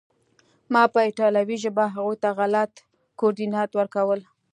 ما 0.73 0.81
به 0.85 0.91
په 0.93 0.99
ایټالوي 1.07 1.57
ژبه 1.63 1.83
هغوی 1.95 2.17
ته 2.23 2.29
غلط 2.39 2.71
کوردینات 3.19 3.69
ورکول 3.75 4.19